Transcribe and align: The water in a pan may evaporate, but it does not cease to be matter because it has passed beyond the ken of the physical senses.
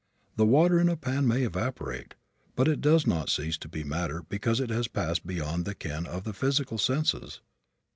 The 0.35 0.47
water 0.47 0.79
in 0.79 0.89
a 0.89 0.97
pan 0.97 1.27
may 1.27 1.43
evaporate, 1.43 2.15
but 2.55 2.67
it 2.67 2.81
does 2.81 3.05
not 3.05 3.29
cease 3.29 3.55
to 3.59 3.69
be 3.69 3.83
matter 3.83 4.23
because 4.27 4.59
it 4.59 4.71
has 4.71 4.87
passed 4.87 5.27
beyond 5.27 5.63
the 5.63 5.75
ken 5.75 6.07
of 6.07 6.23
the 6.23 6.33
physical 6.33 6.79
senses. 6.79 7.39